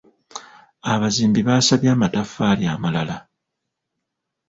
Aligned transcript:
Abazimbi 0.93 1.39
baasabye 1.47 1.89
amataffaali 1.95 2.63
amalala. 2.73 3.17